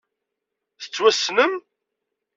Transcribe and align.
Tettwassnem? 0.81 1.53